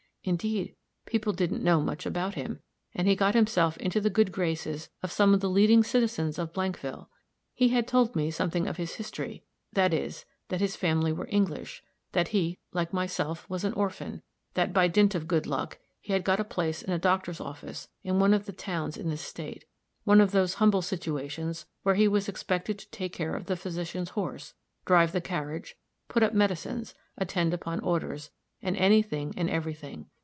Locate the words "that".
9.73-9.95, 10.49-10.59, 12.11-12.27, 14.53-14.71